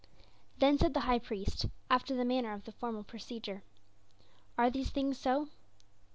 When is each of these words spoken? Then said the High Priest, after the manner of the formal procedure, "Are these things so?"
Then 0.57 0.79
said 0.79 0.95
the 0.95 1.01
High 1.01 1.19
Priest, 1.19 1.67
after 1.87 2.15
the 2.15 2.25
manner 2.25 2.53
of 2.53 2.63
the 2.65 2.71
formal 2.71 3.03
procedure, 3.03 3.61
"Are 4.57 4.71
these 4.71 4.89
things 4.89 5.19
so?" 5.19 5.49